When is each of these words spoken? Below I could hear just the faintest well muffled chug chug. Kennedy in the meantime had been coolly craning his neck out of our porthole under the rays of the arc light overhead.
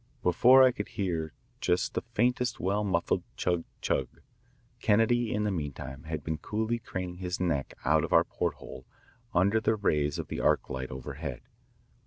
Below 0.23 0.63
I 0.63 0.71
could 0.71 0.87
hear 0.87 1.31
just 1.59 1.93
the 1.93 2.01
faintest 2.01 2.59
well 2.59 2.83
muffled 2.83 3.21
chug 3.37 3.65
chug. 3.81 4.07
Kennedy 4.79 5.31
in 5.31 5.43
the 5.43 5.51
meantime 5.51 6.05
had 6.05 6.23
been 6.23 6.39
coolly 6.39 6.79
craning 6.79 7.17
his 7.17 7.39
neck 7.39 7.75
out 7.85 8.03
of 8.03 8.11
our 8.11 8.23
porthole 8.23 8.87
under 9.35 9.61
the 9.61 9.75
rays 9.75 10.17
of 10.17 10.27
the 10.27 10.39
arc 10.39 10.71
light 10.71 10.89
overhead. 10.89 11.41